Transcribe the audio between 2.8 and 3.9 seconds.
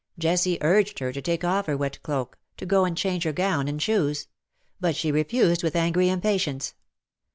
and change her gown and